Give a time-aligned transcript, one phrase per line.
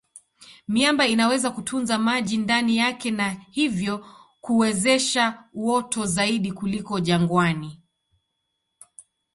[0.67, 4.05] Miamba inaweza kutunza maji ndani yake na hivyo
[4.41, 7.81] kuwezesha uoto zaidi kuliko jangwani.